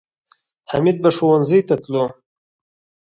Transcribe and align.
حمید 0.71 0.97
به 1.03 1.09
ښوونځي 1.15 1.59
ته 1.67 1.75
تلو 1.83 2.05